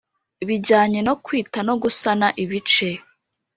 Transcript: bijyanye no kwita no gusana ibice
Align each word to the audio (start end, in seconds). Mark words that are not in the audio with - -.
bijyanye 0.47 0.99
no 1.07 1.13
kwita 1.25 1.59
no 1.67 1.75
gusana 1.83 2.27
ibice 2.43 2.89